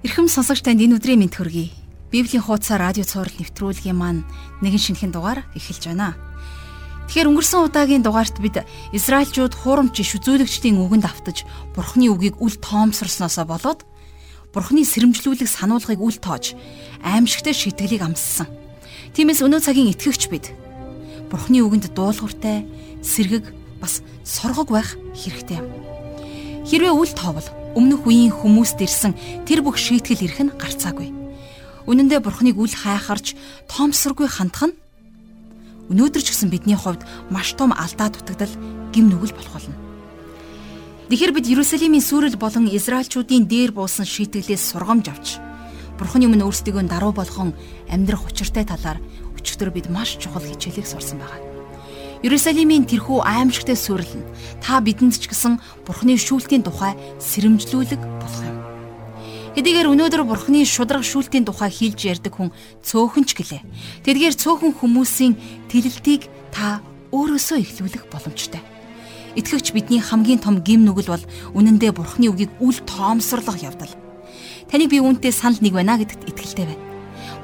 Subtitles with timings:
[0.00, 1.68] Ирхэм сонсогч танд энэ өдрийн мэд хөргий.
[2.08, 4.24] Библийн хуудасаар радио цаураар нэвтрүүлгийн маань
[4.64, 6.16] нэгэн шинэхэн дугаар эхэлж байна.
[7.04, 8.64] Тэгэхээр өнгөрсөн удаагийн дугаарт бид
[8.96, 11.44] Израильчууд хуурамч иш үзүүлэгчдийн үгэнд автаж
[11.76, 13.84] Бурхны үгийг үл тоомсорсноосоо болоод
[14.56, 16.56] Бурхны сэрэмжлүүлэг сануулгыг үл тоож
[17.04, 18.48] аимшигтай шитгэлийг амссан.
[19.12, 20.56] Тиймээс өнөө цагийн итгэгч бид
[21.28, 22.64] Бурхны үгэнд дуулууртай,
[23.04, 23.52] сэргэг
[23.84, 25.68] бас соргог байх хэрэгтэй юм.
[26.64, 29.12] Хэрвээ үл тоовол өмнөх үеийн хүмүүст ирсэн
[29.46, 31.10] тэр бүх шийтгэл ирэх нь гарцаагүй.
[31.86, 33.34] Үнэн дээр бурхныг үл хайхарч
[33.70, 34.78] тоомсоргүй хандах нь
[35.90, 38.54] өнөөдөр ч гэсэн бидний хувьд маш том алдаа дутагдал
[38.94, 39.76] гим нүгэл болох болно.
[41.10, 45.28] Тэгэхэр бид Иерусалимийн сүрэл болон Израильчүүдийн дээр буусан шийтгэлээс сургамж авч
[46.00, 47.52] Бурхны өмнө өөрсдийгөө даруй болгон
[47.92, 48.96] амьдрах учиртай талаар
[49.36, 51.49] өчигдөр бид маш чухал хичээлийг сурсан байна.
[52.20, 54.28] Иерусалимийн тэрхүү аимшигтай сүрэл нь
[54.60, 55.56] та бидэнд ч гэсэн
[55.88, 58.60] Бурхны шүүлтийн тухай сэрэмжлүүлэг болох юм.
[59.56, 62.52] Хэдийгээр өнөөдөр Бурхны шудраг шүүлтийн тухай хийлж ярьдаг хүн
[62.84, 63.64] цөөхөн ч гэлээ.
[64.04, 65.32] Тэдгээр цөөхөн хүмүүсийн
[65.72, 68.60] тэлэлтийг та өөрөөсөө ихлүүлэх боломжтой.
[69.40, 71.24] Итгэвч бидний хамгийн том гим нүгэл бол
[71.56, 73.96] үнэндээ Бурхны үгийг үл тоомсорлох явдал.
[74.68, 76.84] Таныг би үүнтэй санал нэг байна гэдэгт итгэлтэй байна.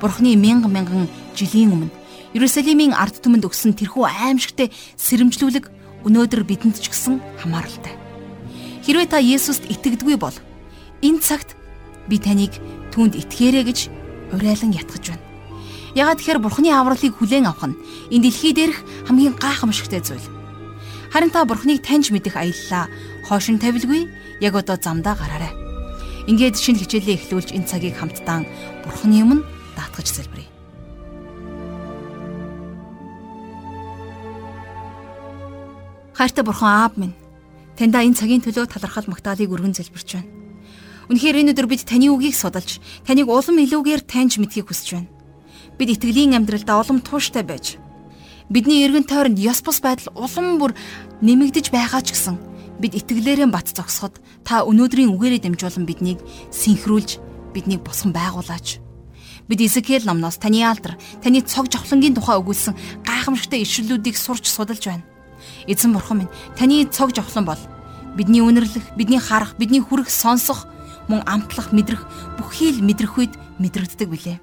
[0.05, 5.71] Бурхны мянган мянган жилийн өмнө Иерусалимийн ард түмэнд өгсөн тэрхүү аимшигтэй сэрэмжлүүлэг
[6.07, 7.95] өнөөдөр бидэнд ч гэсэн хамааралтай.
[8.87, 10.35] Хэрвээ та Есүст итгэдэггүй бол
[11.03, 11.59] энэ цагт
[12.07, 12.55] би таныг
[12.95, 13.79] түүнд итгээрэй гэж
[14.35, 15.25] уриалан ятгах байна.
[15.97, 17.79] Ягаад тэгэхээр Бурхны авралыг хүлээн авах нь
[18.13, 20.29] энэ дэлхий дээрх хамгийн гайхамшигтай зүйл.
[21.09, 22.93] Харин та Бурхныг таньж мэдэх аяллаа
[23.25, 24.05] хоошин тавилгүй
[24.45, 25.57] яг одоо замдаа гараарай.
[26.29, 28.45] Ингээд шинэ хичээлээ эхлүүлж энэ цагийг хамтдаа
[28.85, 30.36] Бурхны өмнө даатгаж залбирая.
[36.17, 37.13] Хайртай бурхан аав минь
[37.77, 40.33] таньда энэ цагийн төлөө талархал магтаалыг өргөн залбирч байна.
[41.13, 45.13] Үнэхээр энэ өдөр бид таны үгийг судалж, таныг улам илүүгээр таньж мэдхийг хүсэж байна.
[45.77, 47.77] Бид итгэлийн амьдралдаа улам тууштай байж,
[48.49, 50.73] бидний эргэн тойронд ёс бус байдал улам бүр
[51.21, 52.41] нэмэгдэж байгаа ч гэсэн
[52.81, 57.21] бид итгэлээрээ бат зогсоход та өнөөдрийн үгээрээ дамжуулан биднийг синхруулж,
[57.53, 58.81] биднийг босгон байгуулаач.
[59.53, 65.05] Бид Изекэл номноос таны алдар, таны цог жавхлангийн тухай өгүүлсэн гайхамшигтай ишлэлүүдийг сурч судалж байна
[65.65, 67.63] Эзэн бурхан минь таны цог жавхлан бол
[68.17, 70.69] бидний үнэрлэх, бидний харах, бидний хүрэх, сонсох,
[71.09, 72.05] мөн амтлах, мэдрэх
[72.37, 74.39] бүхий л мэдрэх үед мэдрэгддэг билээ.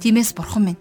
[0.00, 0.80] Тиймээс бурхан минь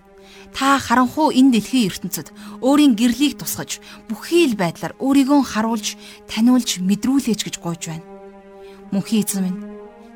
[0.51, 2.27] та харанхуу энэ дэлхийн ертөнцид
[2.59, 3.79] өөрийн гэрлийг тусгаж
[4.11, 5.95] бүхий л байдлаар өөрийгөө харуулж,
[6.27, 8.05] таниулж, мэдрүүлээч гэж гуйж байна.
[8.91, 9.59] Мөнхийн эзэн минь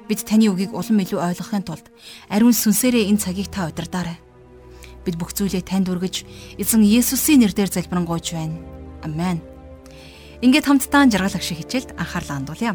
[0.07, 1.87] бид таны үгийг улам илүү ойлгохын тулд
[2.27, 4.19] ариун сүнсээрээ энэ цагийг та удирдаарай.
[5.07, 6.25] Бид бүх зүйлээ танд өргөж
[6.59, 8.74] эзэн Есүсийн нэрээр залбирanгуйж байна.
[9.05, 9.37] Амен.
[10.41, 12.73] Ингээд хамтдаа жаргал агшиг хичээлд анхаарлаа хандуулъя.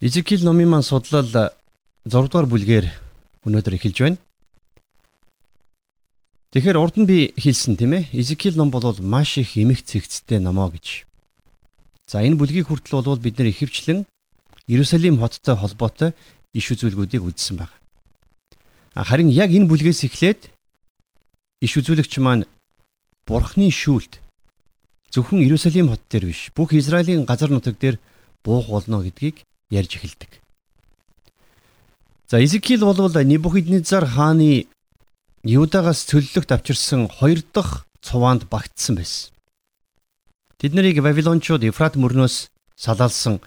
[0.00, 1.52] Изекил номын маань судлал 6
[2.08, 2.86] дугаар бүлгээр
[3.48, 4.18] өнөөдөр эхэлж байна.
[6.52, 8.08] Тэгэхээр урд нь би хэлсэн тийм ээ.
[8.16, 11.04] Изекил ном бол маш их эмх цэгцтэй номоо гэж.
[12.08, 14.08] За энэ бүлгийг хүртэл бол бид нэр ихэвчлэн
[14.66, 16.10] Иерусалим хоттой холбоотой
[16.52, 17.76] иш үзүүлгүүдийг үзсэн байна.
[18.94, 20.50] Харин яг энэ бүлгээс эхлээд
[21.62, 22.48] иш үзүүлэгч маань
[23.26, 24.18] Бурхны шүүлт
[25.14, 27.98] зөвхөн Иерусалим хот дээр биш бүх Израилийн газар нутаг дээр
[28.42, 30.40] буух болно гэдгийг ярьж эхэлдэг.
[32.30, 34.66] За Изекил бол Небухиднецар хааны
[35.42, 39.32] Юдагаас цөллөгт авчирсан хоёр дахь цуваанд багтсан байсан.
[40.58, 43.40] Тэд нарыг Вавилончууд Ефрат мөрнөөс салаалсан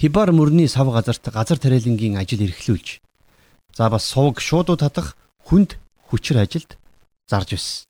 [0.00, 3.04] Хибар мөрний сав газарт газар тариалангийн ажил эрхлүүлж
[3.76, 5.12] за бас сувг шуудууд татах
[5.44, 5.76] хүнд
[6.08, 6.80] хүчээр ажилд
[7.28, 7.84] зарж байсан.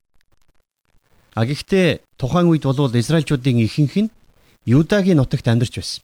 [1.39, 4.11] А гэхдээ тухайн үед бол Израильчуудын ихэнх нь
[4.67, 6.03] Юдагийн нутагт амьдарч байсан.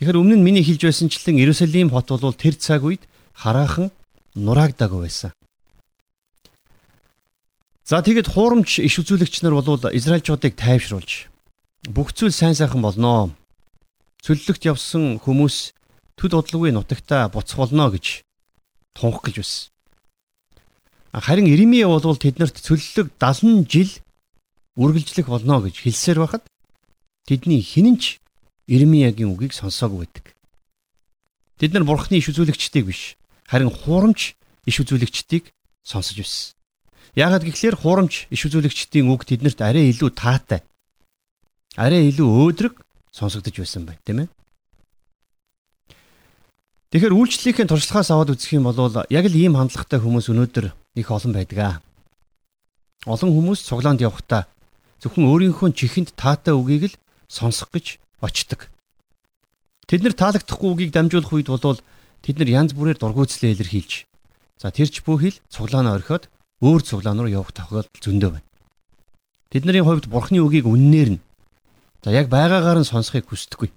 [0.00, 3.04] Тэгэхээр өмнө нь миний хэлж байсанчлан Иерусалим хот бол тэр цаг үед
[3.36, 3.92] хараахан
[4.32, 5.36] нураагдаг байсан.
[7.84, 11.28] За тэгэд хуурамч иш үзүүлэгч нар бол Израильчуудыг тайвшруулж
[11.92, 13.36] бүх зүйл сайн сайхан болноо
[14.22, 15.74] цөллөгт явсан хүмүүс
[16.14, 18.22] төд удалгүй нутагтаа буцах болно гэж
[18.94, 19.70] тунх гэж байсан.
[21.12, 23.90] Харин Иремье бол тэднэрт цөллөг 70 жил
[24.78, 26.46] үргэлжлэх болно гэж хэлсээр байхад
[27.26, 28.22] тэдний хинэнч
[28.70, 30.32] Иремьягийн үгийг сонсоогүй байдаг.
[31.58, 33.18] Тэд нар бурхны иш үзүүлэгчдийг биш
[33.50, 35.50] харин хуурамч иш үзүүлэгчдийг
[35.82, 36.54] сонсож байсан.
[37.18, 40.64] Яагаад гэвэл хуурамч иш үзүүлэгчдийн үг тэднэрт арай илүү таатай.
[41.76, 42.74] Арай илүү өөдрөг
[43.12, 44.28] сонсогдож байсан байна тийм ээ.
[46.92, 48.76] Тэгэхээр үйлчлэлийн туршлагаас аваад үзэх юм бол
[49.08, 50.66] яг л ийм хандлагатай хүмүүс өнөөдөр
[51.00, 51.76] их олон байдаг аа.
[53.08, 54.44] олон хүмүүс цуглаанд явхдаа
[55.00, 56.98] зөвхөн өөрийнхөө чихэнд таатай үгийг л
[57.32, 58.68] сонсох гэж очдог.
[59.88, 61.80] Тэд нар таалагдахгүй үгийг дамжуулах үед бол
[62.22, 64.06] тэд нар янз бүрээр дургуйцлээ илэрхийлж
[64.60, 66.30] за тэрч бүхэл цуглаанаа орхиод
[66.62, 68.48] өөр цуглаан руу явах тохиолдол зөндөө байна.
[69.50, 71.22] Тэдний хувьд бурхны үгийг үннээр нь
[72.02, 73.70] за яг байгаагаар нь сонсохыг хүсдэггүй.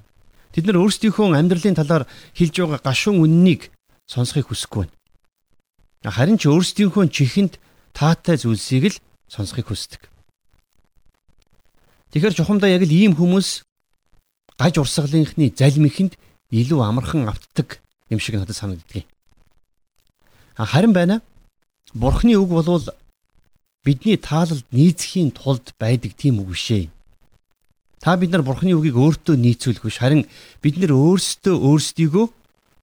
[0.54, 3.70] Тэд нар өөрсдийнхөө амьдралын талаар хэлж байгаа гашуун үннийг
[4.10, 6.12] сонсохыг хүсэхгүй байна.
[6.16, 7.58] Харин ч өөрсдийнхөө чихэнд
[7.94, 10.10] таатай зүйлсийг л сонсохыг хүсдэг.
[12.14, 13.66] Тэгэхээр чухамдаа яг л ийм хүмүүс
[14.56, 16.16] гаж урсгалынхны залмихэнд
[16.50, 19.04] илүү амархан автдаг юм шиг надад санагддаг.
[20.56, 21.22] Харин байна.
[21.94, 22.88] Бурхны үг болвол
[23.84, 26.95] бидний таалалд нийцхийн тулд байдаг тийм үг бишээ.
[28.00, 30.26] Та бид нар Бурхны үгийг өөртөө нийцүүлэх биш харин
[30.62, 32.26] бид нар өөрсдөө өөрсдийгөө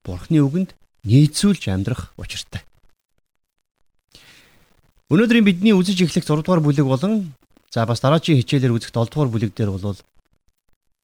[0.03, 0.75] Бурхны үгэнд
[1.07, 2.63] нийцүүлж амьдрах учиртай.
[5.13, 7.35] Өнөөдрийн бидний үзэж эхлэх 6 дугаар бүлэг болон
[7.69, 9.99] за бас дараагийн хичээлээр үзэх 7 дугаар бүлэг дээр бол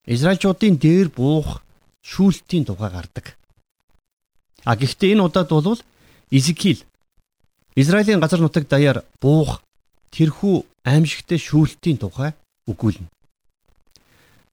[0.10, 1.62] Израильчуудын дээр буух
[2.02, 3.38] шүүлтийн тухай гардаг.
[4.66, 5.80] А гэхдээ энэ удаад бол
[6.32, 6.82] Изекил
[7.76, 9.62] Израилийн газар нутаг даяар буух
[10.12, 12.34] тэрхүү аимшигтэй шүүлтийн тухай
[12.66, 13.08] өгүүлнэ.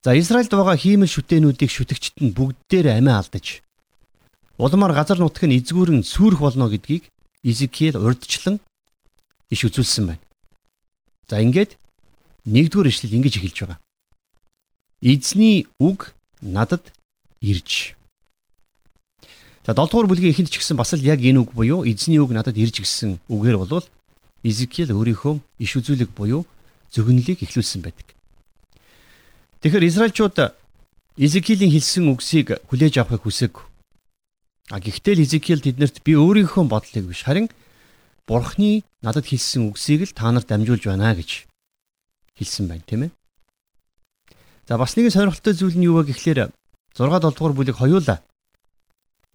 [0.04, 3.62] За Израильд байгаа хиймэл шүтээнүүдийг шүтгчт нь бүгдээр амиа алдаж
[4.58, 7.04] улмаар газар нутаг нь эзгүүрэн сүрэх болно гэдгийг
[7.46, 8.58] Изекил урдчлан
[9.50, 10.24] иш үзүүлсэн байна.
[11.28, 11.78] За ингээд
[12.46, 13.78] нэгдүгээр ишлэл ингэж эхэлж байгаа.
[15.02, 16.90] Эзний үг надад
[17.40, 17.94] ирж.
[19.66, 22.32] За 7 дугаар бүлгийн эхэнд ч гэсэн бас л яг энэ үг буюу эзний үг
[22.34, 23.86] надад ирж гэсэн үгээр болвол
[24.42, 26.46] Изекиэл өөрийнхөө иш үзүүлэг буюу
[26.90, 28.15] зөгнөлийг эхлүүлсэн байдаг.
[29.60, 30.36] Тэгэхээр Израильчууд
[31.16, 33.56] Изекиэлийн хэлсэн үгсийг хүлээж авахыг хүсэв.
[34.68, 37.48] А гэхдээ л Изекиэл тэднэрт би өөрийнхөө бодлыг биш харин
[38.28, 41.48] Бурхны надад хэлсэн үгсийг л та нарт дамжуулж байна гэж
[42.36, 43.10] хэлсэн байна, тийм ээ.
[44.68, 48.20] За бас нэгэн сонирхолтой зүйл нь юу вэ гэхлээр 6 7 дугаар бүлэг хоёулаа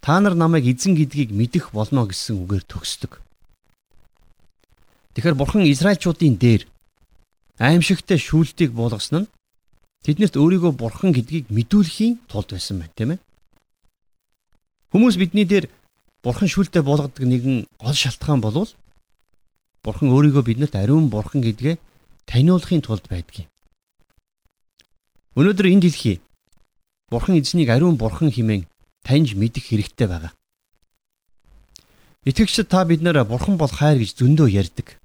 [0.04, 3.24] та нар намайг эзэн гэдгийг мэдэх болно гэсэн үгээр төгсдөг.
[5.16, 6.68] Тэгэхээр бурхан Израильчуудын дээр
[7.58, 9.30] аимшигтай шүүлтийг буулгасан нь
[10.06, 13.20] тэднэрт өөрийгөө бурхан гэдгийг мэдүүлэхийн тулд байсан байна, тийм ээ.
[14.92, 15.70] Хүмүүс бидний дээр
[16.26, 18.72] бурхан шүүлтээ буулгадаг нэгэн гол шалтгаан болвол
[19.82, 21.82] Бурхан өөрийгөө бидэнд ариун бурхан гэдгээ
[22.30, 23.50] таниулахын тулд байдгийг.
[25.34, 26.22] Өнөөдөр энэ дэлхий
[27.10, 28.70] Бурхан эзнийг ариун бурхан хэмээн
[29.04, 30.32] таньж мэдэх хэрэгтэй байгаа.
[32.24, 35.01] Итгэгчид та бид нэр бурхан бол хайр гэж зөндөө ярьдаг.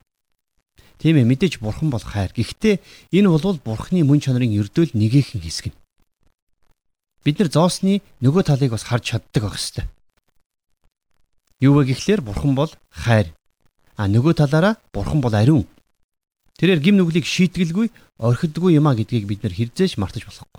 [1.06, 2.34] Тийм ээ мэдээж бурхан бол хайр.
[2.34, 2.82] Гэхдээ
[3.14, 5.78] энэ бол бурханы мөн чанарын ердөөл нэгэн хэсэг нь.
[7.22, 9.86] Бид нар зоосны нөгөө талыг бас харж чаддаг байх ёстой.
[11.62, 13.30] Юу вэ гэхлээр бурхан бол хайр.
[13.94, 15.70] А нөгөө талаараа бурхан бол ариун.
[16.58, 17.86] Тэрээр гим нүглийг шийтгэлгүй
[18.18, 20.58] орхидгүй юма гэдгийг бид нар хэрзээш мартаж болохгүй.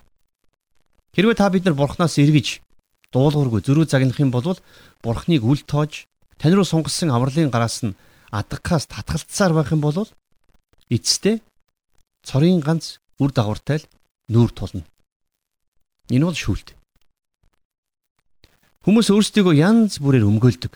[1.11, 2.63] Хэрвээ та бид нар бурхнаас эргэж
[3.11, 4.55] дуулуургүй зөрүү загнах юм бол
[5.03, 6.07] бурхныг үл тоож
[6.39, 7.99] тань руу сунгасан авралын гараас нь
[8.31, 10.07] адагхаас татгалцсаар байх юм бол
[10.89, 11.43] эцэстээ
[12.23, 13.89] цорын ганц үр дагавартай л
[14.31, 14.83] нүүр тулна.
[16.11, 16.75] Энэ бол шүүлт.
[18.87, 20.73] Хүмүүс өөрсдийгөө янз бүрээр өмгөөлдөг.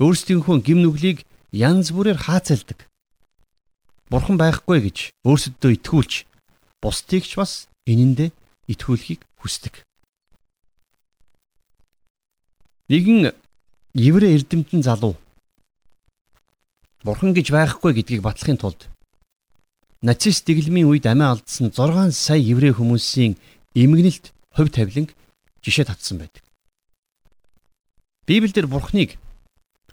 [0.00, 2.88] Өөрсдийнхөө гим нүглийг янз бүрээр хаацалдаг.
[4.08, 6.24] Бурхан байхгүй гэж өөрсөддөө итгүүлж
[6.80, 8.32] бусдыг ч бас энэндээ
[8.72, 9.84] итгүүлэхийг хүсдэг.
[12.88, 13.32] Нэгэн
[13.96, 15.16] еврей эрдэмтэн залуу
[17.04, 18.91] Бурхан гэж байхгүй гэдгийг батлахын тулд
[20.02, 23.38] нацист дэглэмийн үед амиа алдсан 6 сая еврей хүмүүсийн
[23.74, 25.14] эмгэнэлт хувь тавиланг
[25.62, 26.42] жишээ татсан байдаг.
[28.26, 29.16] Библиэлд Бурханыг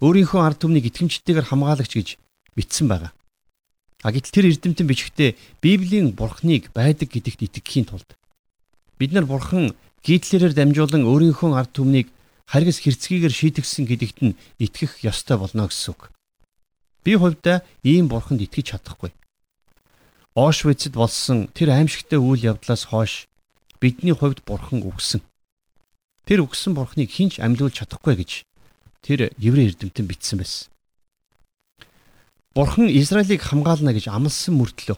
[0.01, 2.09] өөрийнхөө ард түмнийг итгэмжтэйгээр хамгаалагч гэж
[2.57, 3.13] бичсэн байгаа.
[4.01, 8.15] А гэтэл тэр эрдэмтэн бичгтээ Библийн бурхныг байдаг гэдэгт итгэхийн тулд
[8.95, 9.75] бид нар бурхан
[10.07, 12.07] гитлэрээр дамжуулан өөрийнхөө ард түмнийг
[12.47, 16.11] харгас хэрцгийгээр шийтгсэн гэдэгт нь итгэх ёстой болно гэсэн үг.
[17.03, 19.11] Би хувьдаа ийм бурханд итгэж чадахгүй.
[20.35, 23.25] Оошвицэд болсон тэр аимшигтай үйл явдлаас хойш
[23.81, 25.21] бидний хувьд бурхан үгсэн.
[26.25, 28.31] Тэр үгсэн бурхныг хинч амьлуулж чадахгүй гэж
[29.01, 30.69] тэр еврей эрдэмтэн бичсэн байсан.
[32.53, 34.97] Бурхан Израилийг хамгаална гэж амласан мөртлөө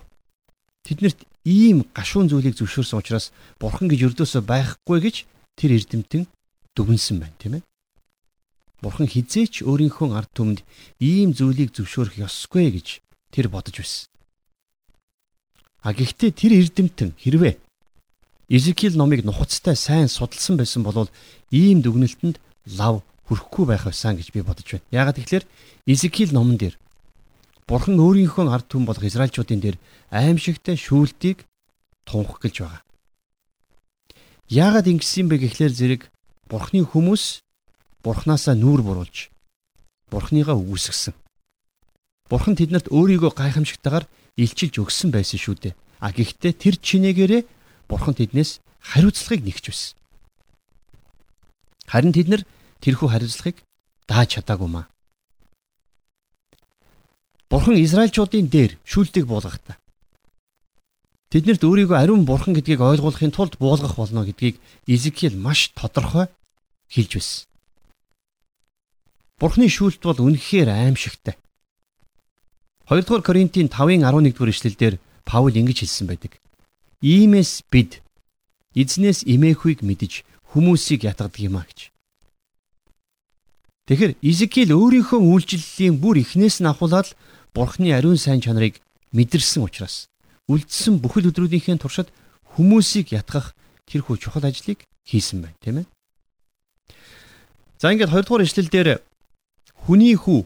[0.83, 5.15] тэднэрт ийм гашуун зүйлийг зөвшөөрсөн учраас Бурхан гэж өрдөөсөө байхгүй гэж
[5.57, 6.27] тэр эрдэмтэн
[6.75, 7.63] дүгнсэн байна, тийм ээ.
[8.81, 10.59] Бурхан хизээч өөрийнхөө ард түмэнд
[10.99, 12.87] ийм зүйлийг зөвшөөрөх ёсгүй гэж
[13.29, 14.10] тэр бодож байсан.
[15.81, 17.57] А гэхдээ тэр эрдэмтэн хэрвээ
[18.51, 21.09] Изекил номыг нухацтай сайн судалсан байсан бол
[21.49, 22.37] ийм дүгнэлтэнд
[22.77, 24.91] лав хүрхгүй байх байсан гэж би бодож байна.
[24.91, 25.45] Яагаад тэгэхээр
[25.87, 26.75] Изекил номон дээр
[27.65, 29.77] Бурхан өөрийнхөө ард түмэн болох Израильчуудын дээр
[30.11, 31.47] аимшигтай шүүлтийг
[32.03, 32.83] тунх гэлж байгаа.
[34.51, 36.01] Яагаад ингэсэн бэ гэхлээр зэрэг
[36.51, 37.39] Бурханы хүмүүс
[38.03, 39.31] Бурханаасаа нүүр буруулж
[40.11, 41.15] Бурханыгаа үгүйсгсэн.
[42.27, 44.05] Бурхан тэднэрт өөрийгөө гайхамшигтайгаар
[44.37, 45.73] илчилж өгсөн байсан шүү дээ.
[45.99, 47.41] А гэхдээ тэр чинээгээрээ
[47.89, 49.95] Бурхан тэднээс хариуцлагыг нэгч байсан.
[51.87, 52.41] Харин тэд нар
[52.79, 53.57] тэрхүү хариуцлагыг
[54.07, 54.85] дааж чадаагүй маа.
[57.51, 59.81] Бурхан Израильчуудын дээр шүүлтийг буулгахдаа
[61.31, 66.27] тэднэрт өөрийгөө ариун бурхан гэдгийг ойлгуулахын тулд буулгах болно гэдгийг Изекиэл маш тодорхой
[66.91, 67.47] хэлж байсан.
[69.39, 71.39] Бурхны шүүлт бол үнэхээр аимшигтай.
[72.91, 76.43] 2 дугаар Коринтын 5-ын 11 дугаар ишлэлдэр Паул ингэж хэлсэн байдаг.
[76.99, 78.03] Иймээс бид
[78.75, 81.87] эзнээс имээхүйг мэдж хүмүүсийг ятгадаг юм а гэж.
[83.87, 87.15] Тэгэхээр Изекиэл өөрийнхөө үйлчлэлийн бүр эхнээс нь ахуулаад
[87.55, 88.83] Бурхны ариун сайн чанарыг
[89.15, 90.11] мэдэрсэн учраас
[90.51, 92.11] үлдсэн бүхэл өдрүүдийнхээ туршид
[92.59, 93.55] хүмүүсийг ятгах
[93.87, 95.87] тэрхүү чухал ажлыг хийсэн байна, тийм ээ.
[97.79, 98.99] За ингээд 2 дугаар ишлэл дээр
[99.79, 100.43] хүний хүү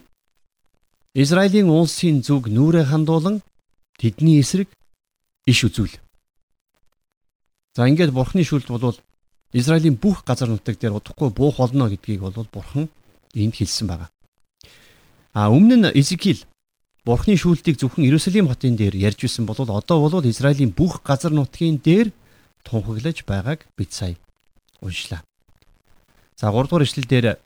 [1.16, 3.40] Израилийн улсын зүг нүрэ хандуулан
[3.96, 4.68] тэдний эсрэг
[5.48, 5.96] иш үзүүл.
[7.76, 9.00] За ингээд бурхны шүлт бол
[9.56, 12.92] Израилийн бүх газар нутаг дээр удахгүй буух болно гэдгийг бол бурхан
[13.32, 14.12] энд хэлсэн байгаа.
[15.32, 16.44] А өмнө нь Изекил
[17.06, 21.78] Бурхны шүүлтийг зөвхөн Иерусалим хотын дээр ярьж исэн бол одоо бол Израилийн бүх газар нутгийн
[21.78, 22.10] дээр
[22.66, 24.18] тунхаглаж байгааг бид сая
[24.82, 25.22] уншлаа.
[26.36, 27.38] За 3 дугаар ишлэл дээр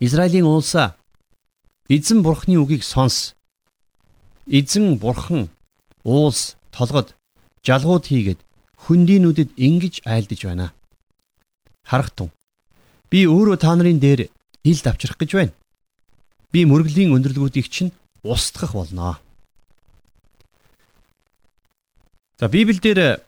[0.00, 0.98] Израилийн улсаа
[1.88, 3.34] эзэн бурхны үгийг сонс.
[4.46, 5.48] Эзэн бурхан
[6.04, 7.16] уулс толгод
[7.64, 8.40] жалгууд хийгээд
[8.84, 10.72] хөндийнүүдэд ингэж айлдаж байна.
[11.84, 12.30] Харахтун.
[13.10, 14.28] Би өөрөө та нарын дээр
[14.64, 15.54] ил давчрах гэж байна
[16.54, 17.90] би мөргөлийн өндөрлгүүдийг чинь
[18.22, 19.18] устгах болно.
[22.38, 23.26] За Библиэлд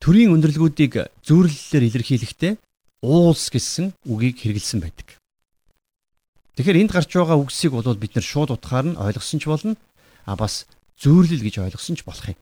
[0.00, 2.52] төрийн өндөрлгүүдийг зүйрлэлээр илэрхийлэхдээ
[3.04, 5.20] уулс гэсэн үгийг хэрэгэлсэн байдаг.
[6.54, 9.74] Тэгэхээр энд гарч байгаа үгсийг бол бид нар шууд утгаар нь ойлгосон ч болно.
[10.22, 10.70] А бас
[11.02, 12.38] зүйрлэл гэж ойлгосон ч болох юм.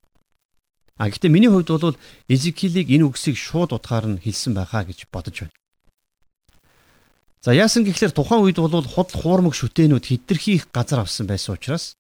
[1.01, 1.97] А гэхдээ миний хувьд бол
[2.29, 5.57] Эзекилийг энэ үгсийг шууд утгаар нь хэлсэн байхаа гэж бодож байна.
[7.41, 11.97] За яасан гэхлээр тухайн үед бол худал хуурмаг шүтээнүүд хидэрхий их газар авсан байсан учраас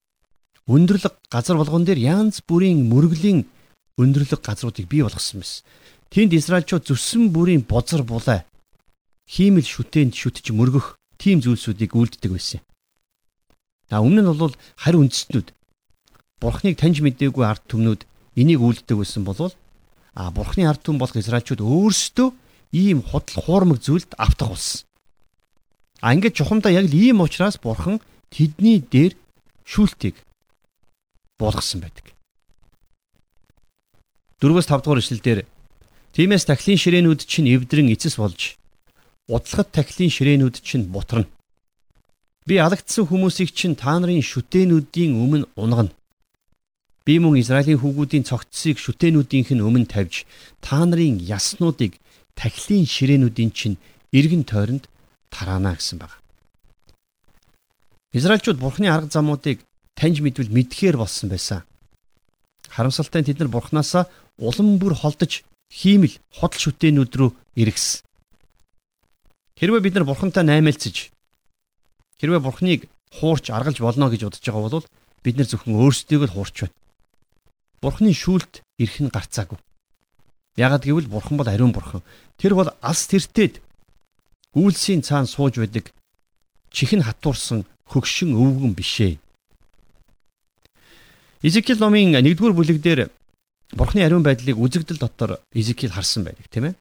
[0.68, 3.48] өндөрлөг газар болгон дээр янз бүрийн мөргөлийн
[3.98, 5.66] өндөрлөг газруудыг бий болгосон байсан.
[6.12, 8.46] Тэнд Израильчууд зүссэн бүрийн бозар булай
[9.26, 12.60] хиймэл шүтээнд шүтж мөргөх тийм зүйлсүүдийг үлддэг байсан.
[13.94, 15.54] А өмнө нь бол харь үндэстнүүд
[16.42, 18.02] Бурхныг таньж мэдээгүй ард түмнүүд
[18.34, 19.54] энийг үлддэг байсан болвол
[20.18, 22.28] а Бурхны ард түмэн болох Израильчууд өөрсдөө
[22.74, 24.82] ийм худал хуурмаг зүйлд автах болсон.
[26.02, 28.02] А ингээд чухамдаа яг л ийм учраас бурхан
[28.32, 29.14] тэдний дээр
[29.62, 30.18] шүүлтийг
[31.38, 32.10] болгосон байдаг.
[34.42, 35.46] 4-5 дугаар ишлэлдэр
[36.16, 38.58] тиймээс тахлын ширээнүүд чинь эвдрэн эцэс болж
[39.34, 41.26] удлахад тахлын ширээнүүд чинь бутарна.
[42.44, 45.92] Би алагдсан хүмүүсийг чинь та нарын шүтээнүүдийн өмнө унгана.
[47.06, 50.28] Би мөн Израилийн хүүгүүдийн цогцсыг шүтээнүүдийнх нь өмнө тавьж
[50.60, 51.96] та нарын яснуудыг
[52.36, 53.80] тахлын ширээнүүдийн чинь
[54.12, 54.84] эргэн тойронд
[55.32, 56.12] тараана гэсэн баг.
[58.12, 59.64] Израильчууд Бурхны арга замуудыг
[59.96, 61.64] таньж мэдвэл мэдхээр болсон байсан.
[62.68, 64.04] Харамсалтай нь тэд нар Бурхнаасаа
[64.36, 68.04] улам бүр холдож хиймэл хотл шүтээнүүд рүү эргэсэн.
[69.62, 71.14] Хэрвээ бид нар Бурхантай наймаалцж
[72.18, 74.86] хэрвээ Бурхныг хуурч аргалж болно гэж бодож байгаа бол
[75.22, 76.74] бид нар зөвхөн өөрсдийгөө л хуурч байна.
[77.78, 79.62] Бурхны шүүлт ирэх нь гарцаагүй.
[80.58, 82.02] Ягагт гэвэл Бурхан бол ариун Бурхан.
[82.42, 83.62] Тэр бол алс тэртээд
[84.58, 85.94] Үйлсийн цаан сууж байдаг
[86.74, 89.22] чихэн хатуурсан хөгшин өвгөн бишээ.
[91.46, 93.14] Изекил номын 1-р бүлэг дээр
[93.78, 96.74] Бурхны ариун байдлыг үзэгдэл дотор Изекил харсан байдаг, тийм ээ.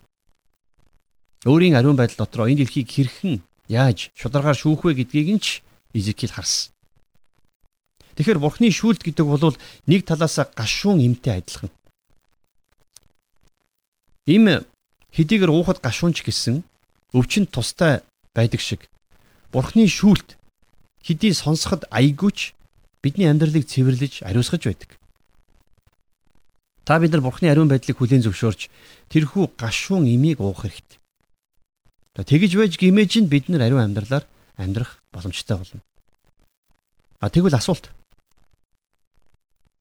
[1.45, 6.29] Өөрийн ариун байдал дотор энэ дэлхийг хэрхэн яаж шударгаар шүүх вэ гэдгийг нь ч Изекил
[6.29, 6.69] харсан.
[8.15, 9.57] Тэгэхээр Бурхны шүүлт гэдэг бол
[9.89, 11.73] нэг талаас гашуун имтэй адилхан.
[14.29, 14.61] Им
[15.17, 16.61] хэдийгээр уухад гашуунч гэсэн
[17.17, 18.05] өвчин тустай
[18.37, 18.85] байдаг шиг
[19.49, 20.37] Бурхны шүүлт
[21.01, 22.53] хэдий сонсоход аягүйч
[23.01, 24.89] бидний амьдралыг цэвэрлэж ариусгаж байдаг.
[26.85, 28.69] Та бид нар Бурхны ариун байдлыг хүлээн зөвшөөрч
[29.09, 31.00] тэрхүү гашуун имийг уух хэрэгтэй.
[32.15, 34.27] Тэгж байж гимэж нь бид нар ариун амьдралаар
[34.57, 35.81] амьдрах боломжтой болно.
[37.19, 37.91] А тэгвэл асуулт.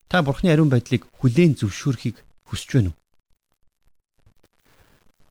[0.07, 2.99] Та Бурхны ариун байдлыг хүлээн зөвшөөрөхийг хүсэж байна уу?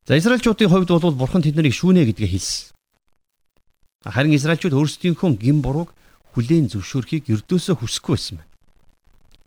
[0.07, 2.75] За Израильчуудын хувьд бол бурхан тэднийг шүүнэ гэдгээ хэлсэн.
[4.03, 5.95] Харин Израильчууд өөрсдийнхөө гин бурууг
[6.35, 8.49] хүлээн зөвшөөрөхийг ердөөсөө хүсэхгүй байсан байна.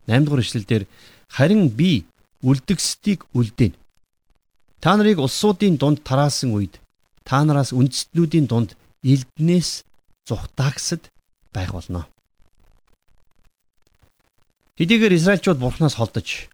[0.08, 0.82] 8 дугаар ишлэлдэр
[1.28, 2.04] харин би
[2.44, 3.72] үлдгэсдийг үлдээн.
[4.82, 6.81] Та нарыг улсуудын дунд тараасан үед
[7.24, 9.84] та нараас үндэстнүүдийн дунд элднээс
[10.28, 11.10] зүхтаагсад
[11.52, 12.06] байх болно.
[14.78, 16.48] Хэдийгээр Израильчууд Бурханаас холдож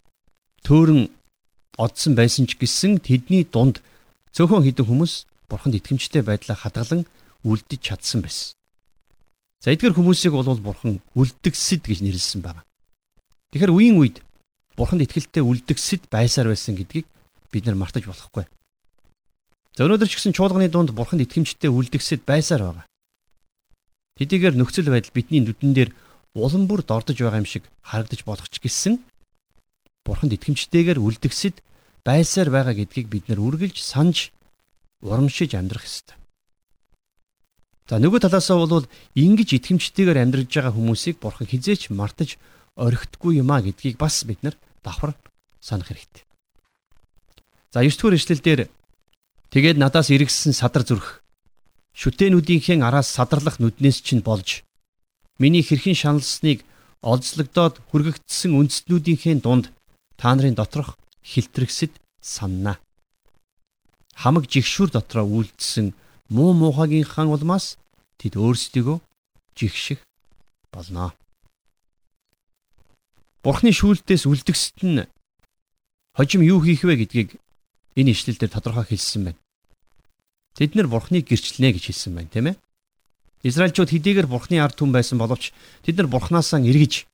[0.66, 1.08] төөрөн
[1.78, 3.80] одсон байсан ч гэсэн тэдний дунд
[4.34, 5.12] цөөхөн хідэн хүмүүс
[5.48, 7.06] Бурханд итгэмжтэй байдлаа хадгалан
[7.46, 8.52] үлдэж чадсан байсан.
[9.62, 12.66] За эдгээр хүмүүсийг бол Бурхан үлдгэсэд гэж нэрлсэн байна.
[13.54, 14.16] Тэгэхээр үеийн үед
[14.76, 17.06] Бурханд итгэлтэй үлдгэсэд байсаар байсан гэдгийг
[17.50, 18.44] бид нар мартаж болохгүй.
[19.78, 22.86] За өнөөдөр ч гэсэн чуулганы дунд Бурханд итгэмжтэй үлдгэсэд байсаар байгаа.
[24.18, 25.90] Хэдийгээр нөхцөл байдал бидний нүдэн дээр
[26.34, 28.98] улам бүр дордож байгаа юм шиг харагдаж болох ч гэсэн
[30.02, 31.62] Бурханд итгэмжтэйгээр үлдгэсэд
[32.02, 34.34] байсаар байгаа гэдгийг бид нар үргэлж санаж
[34.98, 36.18] урамшиж амьдрах ёстой.
[37.86, 42.34] За нөгөө талаасаа бол ингэж итгэмжтэйгээр амьдрж байгаа хүмүүсийг Бурхан хизээч мартаж
[42.74, 45.14] орхитгүй юм а гэдгийг бас бид нар давхар
[45.62, 46.26] санах хэрэгтэй.
[47.70, 48.60] За 9 дугаар эшлэлдэр
[49.52, 51.24] тэгээд надаас иргэсэн садар зүрх
[51.96, 54.62] шүтээнүүдийнхээ араас садарлах нүднээс чинь болж
[55.40, 56.62] миний хэрхэн шаналсныг
[57.02, 59.70] олзлогдоод хүргэгдсэн үндэстнүүдийнхээ дунд
[60.18, 62.76] та нарын доторх хилтрэгсэд саннаа.
[64.18, 65.94] Хамаг жигшүүр дотроо үйлдсэн
[66.34, 67.78] муу муухайгийнхаа улмаас
[68.18, 68.98] тэд өөрсдийгөө
[69.54, 70.02] жигших
[70.74, 71.14] болно.
[73.42, 75.06] Бурхны шүүлтээс үлдгэсэд нь
[76.18, 77.38] хожим юу хийх вэ гэдгийг
[77.98, 79.40] энэ ишлэлдэр тодорхой хэлсэн байна.
[80.54, 82.56] Тэд нэр Бурхныг гэрчлэнэ гэж хэлсэн байна, тийм ээ.
[83.42, 85.50] Израильчууд хэдийгээр Бурхны ард түмэн байсан боловч
[85.82, 87.06] тэд нар Бурхнаасаа эргэж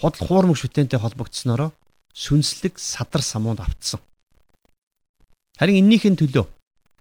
[0.00, 1.72] худал хуурмаг шүтэнтэй холбогдсноороо
[2.12, 4.00] сүнслэг садар самуунд автсан.
[5.60, 6.44] Харин эннийхэн төлөө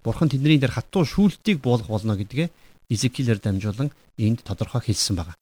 [0.04, 2.52] Бурхан тэдний дээр хатуу шүүлтийг буулгах болно гэдгээ
[2.92, 5.36] Изекилээр дамжуулан энд тодорхой хэлсэн байна.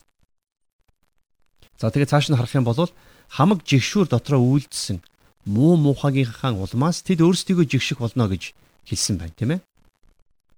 [1.78, 2.90] За тэгээд цааш нь харах юм бол
[3.30, 5.02] хамаг жигшүүр дотроо үйлдсэн
[5.46, 8.54] муу муухагийнхаа улмаас тэд өөрсдийгөө жигших болно гэж
[8.88, 9.62] хэлсэн байна тийм ээ.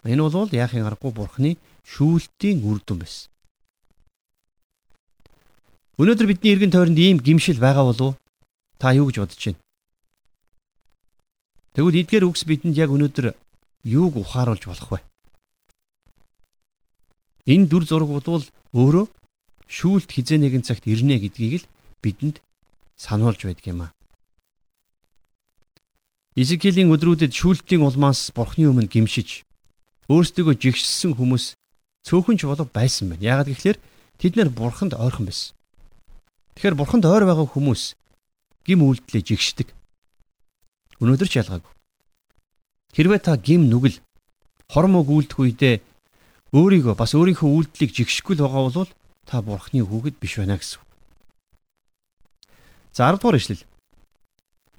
[0.06, 3.30] Энэ бол яахын аргагүй бурхны шүүлтийн үр дүн байсан.
[5.98, 8.14] Өнөөдөр бидний эргэн тойронд ийм гимшил байгаа болов
[8.78, 9.62] та юу гэж бодож байна?
[11.74, 13.34] Тэгвэл эдгээр үгс бидэнд яг өнөөдөр
[13.84, 15.00] юуг ухааруулж болох вэ?
[17.46, 18.46] Энэ дүр зураг бол
[18.76, 19.06] өөрөө
[19.68, 21.70] шүүлт хизээ нэгэн цагт ирнэ гэдгийг л
[22.04, 22.42] бидэнд
[23.00, 23.92] сануулж байдаг юм аа.
[26.36, 29.48] Изекилийн өдрүүдэд шүүлтийн улмаас бурхны өмнө гимшиж
[30.12, 31.56] өөрсдөө жигшсэн хүмүүс
[32.04, 33.24] цөөхөн ч болов байсан байна.
[33.24, 33.80] Яагаад гэвэл
[34.20, 35.56] тэд нэр бурханд ойрхон байсан.
[36.60, 37.96] Тэгэхээр бурханд ойр байгаа хүмүүс
[38.68, 39.72] гим үйлдэлээ жигшдэг.
[41.00, 41.72] Өнөөдөр ч ялгаагүй.
[43.00, 44.04] Хэрвээ та гим нүгэл
[44.68, 45.76] хормог үйлдэх үедээ
[46.52, 48.92] өөрийгөө бас өөрийнхөө үйлдэлийг жигшихгүй л байгаа бол
[49.24, 50.84] та бурхны хүүхэд биш байна гэсэн.
[52.92, 53.64] За 10 дугаар ишлэл.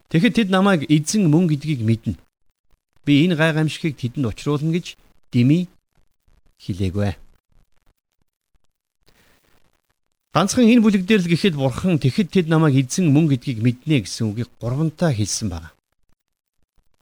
[0.09, 2.14] Тэгэхэд тэд намайг эзэн мөн гэдгийг мэднэ.
[3.03, 4.95] Би энэ гай гамшигыг тэдэнд учруулна гэж
[5.35, 5.66] дими
[6.62, 7.19] хэлээгүй.
[10.31, 14.31] Ганцхан энэ бүлэг дээр л гэхэд бурхан тэгэхэд тэд намайг эзэн мөн гэдгийг мэднэ гэсэн
[14.31, 15.75] үгийг гурвантаа хэлсэн байна.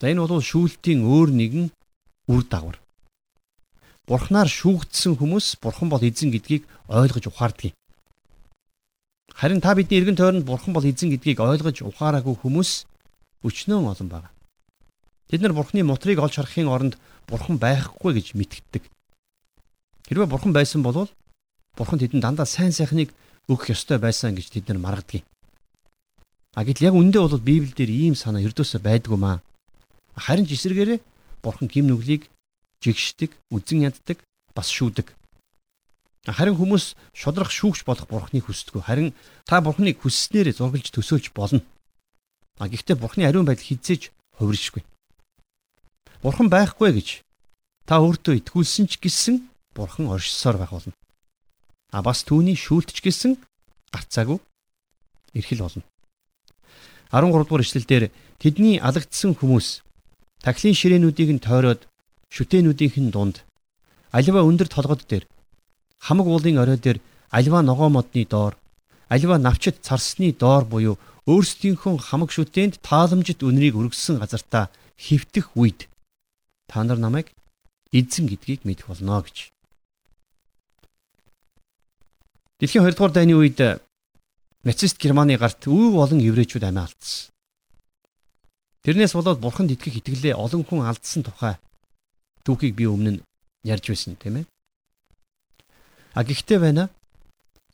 [0.01, 1.67] За энэ бол шүүлтийн өөр нэгэн
[2.33, 2.81] үр дагавар.
[4.09, 7.75] Бурхнаар шүүгдсэн хүмүүс бурхан бол эзэн гэдгийг ойлгож ухаардгийг.
[9.33, 12.85] Харин та бидний эргэн тойронд бурхан бол эзэн гэдгийг ойлгож ухаараагүй хүмүүс
[13.45, 14.29] өчнөө олон байна.
[15.29, 16.95] Тэд нар бурхны мотрыг олж харахын оронд
[17.29, 18.83] бурхан байхгүй гэж мэддэг.
[20.09, 21.09] Хэрвээ бурхан байсан бол
[21.77, 23.13] бурхан тэдэнд дандаа сайн сайхныг
[23.49, 25.25] өгөх ёстой байсан гэж тэд нар маргадгийг.
[26.55, 29.43] А гэтэл яг үндэ бол Библиэлд ийм санаа ердөөсөө байдгүй маа.
[30.15, 31.01] Харин ч эсэргээрээ
[31.43, 32.31] бурхан гим нүглийг
[32.79, 34.23] жигшдэг, үзен яддаг,
[34.55, 35.11] бас шүүдэг.
[36.25, 38.81] Харин хүмүүс шудрах шүүгч болох бурхныг хүсдэг.
[38.87, 39.13] Харин
[39.45, 41.61] та бурхныг хүсснээр зургалж төсөөлж болно.
[42.59, 44.83] А гэхдээ бурхны ариун байдал хизээж хувиршгүй.
[46.23, 47.09] Бурхан байхгүй гэж
[47.85, 49.43] та өөртөө итгүүлсэн ч гэсэн
[49.75, 50.95] бурхан оршсоор байх болно.
[51.91, 53.37] А бас түүний шүүлтч гэсэн
[53.91, 54.39] гарцаагүй
[55.35, 55.83] эрхэл болно.
[57.11, 58.05] 13 дугаар ишлэлдэр
[58.39, 59.83] тэдний алагдсан хүмүүс
[60.43, 61.87] тахлын ширээнүүдийг нь тойроод
[62.35, 63.47] шүтээнүүдийнх нь дунд
[64.11, 65.25] аливаа өндөр толгод дээр
[66.03, 66.99] хамаг уулын орой дээр
[67.31, 68.55] аливаа ногоо модны доор
[69.15, 74.69] аливаа навчит царсны доор буюу өөрсдийнхөө хамаг шүтээнд тааламжит үнрийг өргөссөн газартаа
[75.01, 75.89] хөвтөх үед
[76.69, 77.33] та нар намайг
[77.93, 79.49] эзэн гэдгийг мэдэх болно гэж.
[82.61, 83.81] Дэлхийн 2 дугаар дайны үед
[84.65, 87.33] нацист Германы гарт өв олон еврейчүүд амиа алдсан.
[88.85, 91.57] Тэрнээс болоод бурханд итгэх итгэлээ олон хүн алдсан тухай
[92.45, 93.25] түүхийг би өмнө нь
[93.65, 94.47] ярьж байсан тийм ээ.
[96.13, 96.93] А гэхдээ байна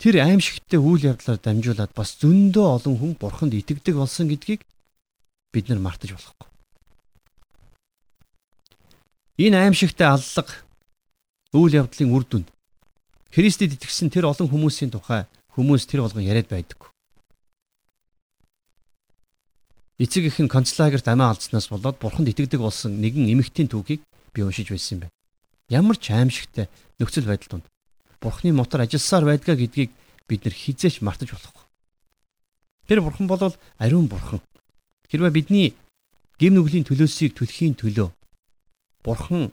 [0.01, 4.65] тэр аимшигтээ үйл явдлаар дамжуулаад бас зөндөө олон хүн бурханд итгэдэг болсон гэдгийг
[5.53, 6.49] бид нар мартаж болохгүй.
[9.45, 10.65] Энэ аимшигтээ аллах
[11.53, 12.49] үйл явдлын үр дүнд
[13.31, 16.91] Христэд итгэсэн тэр олон хүмүүсийн тухай хүмүүс тэр болгон яриад байдаг.
[20.01, 24.01] Эцэг их нь концлагерт амиа алдснаас болоод бурханд итгэдэг болсон нэгэн эмэгтэй түүхийг
[24.33, 25.15] би уншиж байсан юм байна.
[25.69, 27.67] Ямар ч аимшигтай нөхцөл байдал донд
[28.21, 29.91] бурхны мотор ажилласаар байдгаа гэдгийг
[30.29, 31.65] бид нар хизээч мартаж болохгүй.
[32.87, 34.41] Тэр бурхан бол ариун бурхан.
[35.09, 35.75] Хэрвээ бидний
[36.39, 38.09] гим нүглийн төлөөсийг төлөхийн төлөө
[39.05, 39.53] бурхан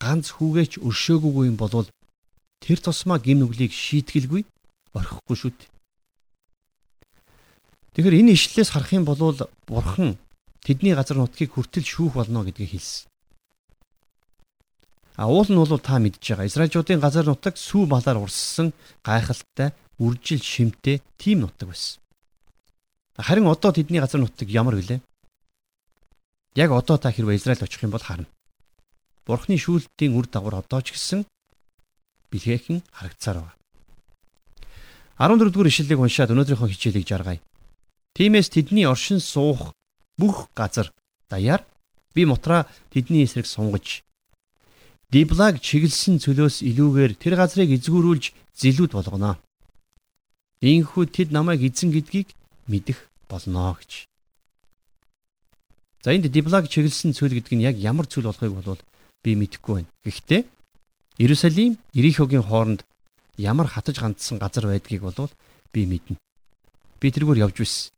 [0.00, 1.88] ганц хүүгээч өршөөгүйгүй юм бол
[2.62, 4.42] тэр тусмаа гим нүглийг шийтгэлгүй
[4.94, 5.70] орхихгүй шүү дээ.
[7.92, 9.36] Тэгэхээр энэ ишлэлээс харах юм бол
[9.68, 10.16] бурхан
[10.64, 13.11] тэдний газар нутгийг хүртэл шүүх болно гэдгийг хэлсэн.
[15.16, 16.48] А уул нь бол та мэдж байгаа.
[16.48, 18.72] Израильчуудын газар нутаг сүү балаар урссан
[19.04, 22.00] гайхалтай, үржил шимтэй тийм нутаг байсан.
[23.16, 25.00] Харин одоо тэдний газар нутаг ямар вүлээ?
[26.56, 28.26] Яг одоо та хэрвээ Израиль очих юм бол харна.
[29.26, 31.28] Бурхны шүүлтийн үр дагавар одоо ч гэсэн
[32.32, 33.56] бэлгээхэн харагцаар байна.
[35.20, 37.40] 14 дугаар ишлэлийг уншаад өнөөдрийнхөө хичээлийг жаргая.
[38.16, 39.76] Тиймээс тэдний оршин суух
[40.16, 40.88] бүх газар
[41.28, 41.64] даяар
[42.16, 44.02] би мутраа тэдний эсрэг сунгаж
[45.12, 49.36] Диблаг чиглэсэн цөлөөс илүүгээр тэр газрыг эзгүүрүүлж зилүүд болгоно.
[50.64, 52.32] Ийхүү тэд намайг эзэн гэдгийг
[52.64, 54.08] мэдэх болно гэж.
[56.00, 58.80] За энд Диблаг чиглэсэн цөл гэдэг нь яг ямар цөл болохыг бол
[59.20, 59.92] би мэдэхгүй байна.
[60.00, 60.48] Гэхдээ
[61.20, 62.80] Иерусалим, Ирихогийн хооронд
[63.36, 65.28] ямар хатаж гандсан газар байдгийг бол
[65.76, 66.16] би мэднэ.
[67.04, 67.92] Би тэргээр явж байсан.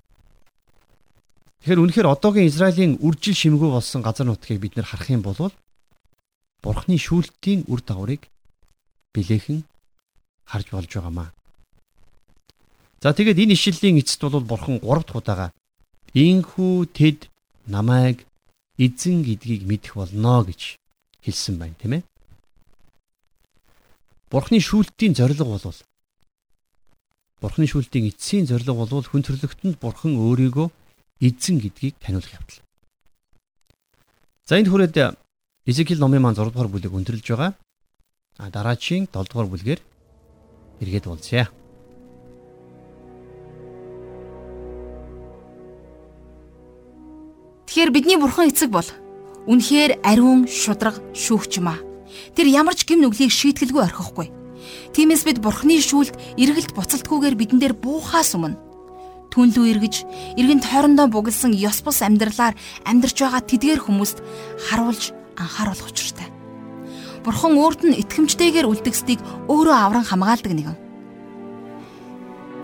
[1.63, 5.55] Тэгэхээр үнэхээр одоогийн Израилийн үржил шимгүү болсон газар нутгийг бид нэр харах юм бол
[6.65, 8.25] Бурхны шүүлтийн үр дагаврыг
[9.13, 9.69] билээхэн
[10.49, 11.29] харж болж байгаамаа.
[13.05, 15.53] За тэгээд энэ ишлэлийн эцэст бол Бурхан 3 дахь удаага
[16.17, 17.29] "Ийхүү тэд
[17.69, 18.25] намайг
[18.81, 20.81] эзэн гэдгийг мэдэх болно" гэж
[21.21, 22.03] хэлсэн байна, тийм ээ.
[24.33, 25.79] Бурхны шүүлтийн зорилго бол
[27.45, 30.73] Бурхны шүүлтийн эцсийн зорилго бол хүн төрлөختөнд Бурхан өөрийгөө
[31.21, 32.65] эзэн гэдгийг таниулах явдал.
[34.49, 35.21] За энд хүрээд
[35.65, 37.57] Эзекиэл номын маань 6 дугаар бүлэг өндөрлж байгаа.
[38.37, 39.81] А дараагийн 7 дугаар бүлгээр
[40.85, 41.49] эргээд уулзъя.
[47.65, 48.85] Тэгэхээр бидний бурхан эцэг бол
[49.49, 51.81] үнэхээр ариун шудраг шүүгч юм аа.
[52.37, 54.29] Тэр ямар ч гим нүглийг шийтгэлгүй орхихгүй.
[54.93, 58.61] Тиймээс бид бурхны шүүлт эргэлт буцалтгүйгээр бидэн дээр буухаас өмнө
[59.33, 59.95] түнлүү эргэж
[60.37, 62.55] эргэн тойрондоо бугалсан ёс бус амьдралаар
[62.87, 64.23] амьдарч байгаа тэдгээр хүмүүст
[64.71, 66.29] харуулж анхааруулах учиртай.
[67.25, 70.77] Бурхан өөрт нь итгэмжтэйгээр үлдгэсдийг өөрөө авран хамгаалдаг нэгэн.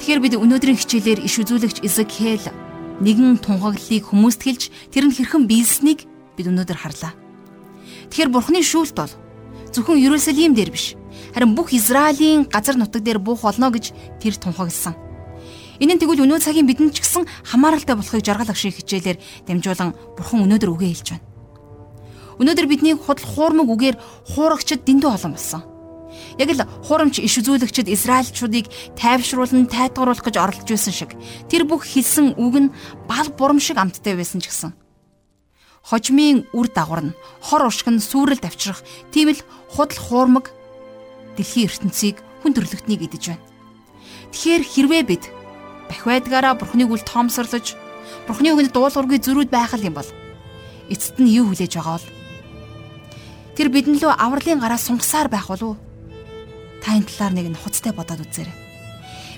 [0.01, 2.49] Тэгэхээр бид өнөөдрийн хичээлээр иш үзүүлэгч Изекиэл
[3.01, 6.05] нэгэн тунхаглалыг хүмүүст хэлж тэр нь хэрхэн биелснийг
[6.37, 7.13] бид өнөөдөр харлаа.
[8.13, 9.13] Тэгэхээр Бурханы шүүлт бол
[9.73, 10.97] зөвхөн Иерусалим дээр биш
[11.33, 14.97] харин бүх Израилийн газар нутаг дээр буух болно гэж тэр тунхагласан.
[15.81, 20.45] Энэ нь тэгвэл өнөө цагийн бидэнд ч гэсэн хамааралтай болохыг жаргал агшиг хичээлээр дамжуулан Бурхан
[20.45, 21.30] өнөөдөр үгээ хэлж байна.
[22.41, 23.97] Өнөөдөр бидний худал хуурмаг үгээр
[24.33, 25.61] хуурагчд дэндүү олон болсон.
[26.41, 31.13] Яг л хуурамч иш үзүүлэгчд Израильчуудыг тайвшруулан тайтгаруулах гэж оролдож байсан шиг
[31.53, 32.73] тэр бүх хэлсэн үг нь
[33.05, 34.73] бал бурам шиг амттай байсан ч гэсэн.
[35.85, 38.81] Хожмын үр дагавар нь хор уршиг нь сүрэлд авчрах
[39.13, 39.45] тийм л
[39.77, 40.49] худал хуурмаг
[41.37, 43.45] дэлхийн ертөнцийг хүн төрлөختнийг идэж байна.
[44.33, 45.25] Тэгэхээр хэрвээ бид
[45.93, 47.77] бахвайдгаараа Бурхныг үл тоомсорлож
[48.25, 50.09] Бурхны үгэнд дуулуургүй зөрүүд байх юм бол
[50.89, 52.20] эцэст нь юу хүлээж байгаа бол
[53.61, 55.77] тэр бидэн лөө авралын гараа сунгасаар байх болов
[56.81, 58.57] та энэ талаар нэг нь хуцтай бодоод үзээрэй.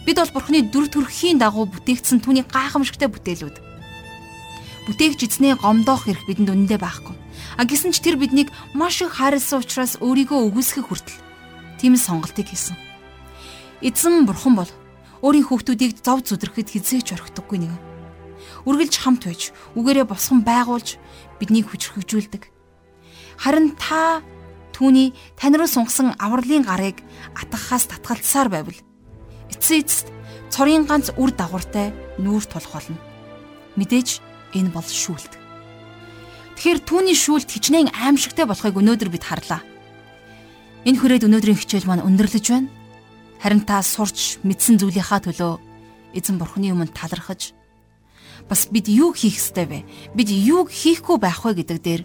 [0.07, 3.59] Бид бол Бурхны дүр төрхийн дагуу бүтээгдсэн түүний гайхамшигтай бүтээлүүд.
[4.87, 7.19] Бүтээгч эзнээ гомдоох хэрэг бидэнд үнэндээ байхгүй.
[7.59, 11.19] А гисэн ч тэр биднийг маш их хайрлсан учраас өөрийгөө үгүйсгэх хүртэл
[11.83, 12.79] тийм сонголтыг хийсэн.
[13.83, 14.71] Эзэн Бурхан бол
[15.27, 17.75] өөрийн хүүхдүүдийг зов зүдрэхэд хизээч орхидоггүй нэг.
[18.71, 21.03] Үргэлж хамт байж, үгээрээ босгон байгуулж
[21.43, 22.52] биднийг хүчрхэгжүүлдэг.
[23.43, 24.23] Харин та
[24.71, 27.03] түүний тань руу сунгасан авралын гарыг
[27.35, 28.79] атгахаас татгалцсаар байвал
[29.51, 30.07] эцсийн эцэст
[30.55, 31.91] цорын ганц үр дагавартай
[32.23, 32.99] нүүр тулах болно.
[33.75, 34.23] Мэдээж
[34.55, 35.35] энэ бол шүүлт.
[36.55, 39.67] Тэгэхээр түүний шүүлт хичнээн аимшигтай болохыг өнөөдөр бид харлаа.
[40.87, 42.71] Энэ хүрээд өнөөдрийн хичээл маань өндөрлөж байна
[43.43, 45.59] Харин та сурч мэдсэн зүйлийнхаа төлөө
[46.15, 47.51] эзэн бурхны өмнө талархаж
[48.47, 49.79] бас бид юу хийх ёстой вэ?
[50.15, 52.03] Бид юуг хийхгүй байх вэ гэдэг дээр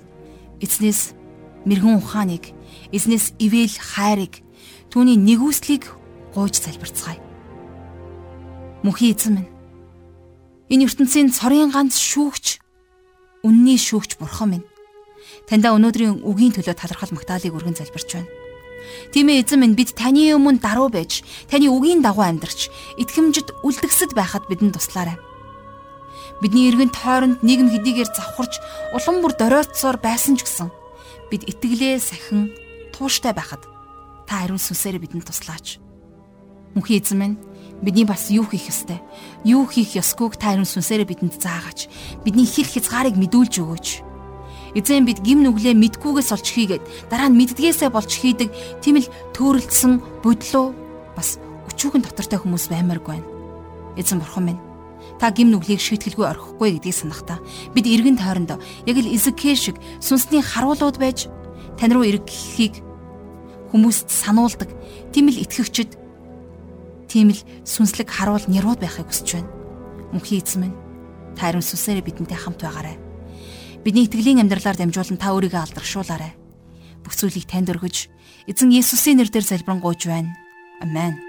[0.58, 1.13] эзнээс
[1.67, 2.56] мэрэгэн ухааныг,
[2.95, 4.39] эзнээс ивэл хайрыг,
[4.88, 5.91] түүний нэгүслийг
[6.32, 7.19] гуйж залбирцгаая.
[8.88, 9.51] Мөнхийн эзэн минь.
[10.71, 12.63] Энэ ертөнцийн цорын ганц шүүгч,
[13.43, 14.65] үнний шүүгч бурхан минь.
[15.51, 18.32] Таньда өнөөдрийн үгийн төлөө талархал магтаалыг өргөн залбирч байна.
[19.12, 24.15] Тийм ээ эзэн минь бид таны өмнө даруй байж, таны үгийн дагуу амьдарч, итгэмжид үлдгэсэд
[24.15, 25.19] байхад бидэнд туслаарай.
[26.39, 28.62] Бидний эргэн тойронд нийгэм хэдийгээр завхарч
[28.93, 30.69] улам бүр доройтсоор байсан ч гэсэн
[31.31, 32.51] бид итгэлээ сахин
[32.95, 33.67] тууштай байхад
[34.27, 35.79] та ариун сүнсээр бидэнд туслаач.
[36.75, 37.37] Мөнхийн эзэн минь
[37.83, 38.99] бидний бас юу хийх ёстой?
[39.43, 41.87] Юу хийх ёсгүйг та ариун сүнсээр бидэнд заагаач.
[42.23, 43.87] Бидний хэл хязгаарыг мэдүүлж өгөөч.
[44.75, 48.51] Эзэн бид гим нүглээ мэдгүйгээс олж хийгээд дараа нь мэддгээсээ болж хийдэг
[48.83, 50.75] тийм л төөрөлдсөн бодлоо
[51.15, 51.39] бас
[51.71, 53.27] өчүүгэн дотортой хүмүүс баймааргүй байна.
[53.97, 54.66] Эзэн бурхан минь
[55.19, 57.41] та гим нүглийг шийтгэлгүй орхихгүй гэдгийг санахта
[57.73, 61.27] бид эргэн тойрондоо яг л Изекэл шиг сүнсний харуулууд байж
[61.77, 62.82] тань руу эргэхийг
[63.73, 64.69] хүмүүст сануулдаг
[65.12, 65.97] тийм л итгэгчд
[67.10, 69.51] тийм л сүнслэг харуул нэрууд байхыг хүсэж байна.
[70.13, 70.77] Мөнхийн эзэн минь
[71.36, 72.97] та ариун сүнсээрээ бидэнтэй хамт байгаарай.
[73.84, 76.34] Бидний итгэлийн амьдралаар дамжуулан та өөрийгөө алдаршуулаарай.
[77.03, 78.10] Бүх зүйлийг танд өргөж
[78.49, 80.36] эзэн Есүсийн нэрээр залбирanгуйж байна.
[80.82, 81.26] Амен.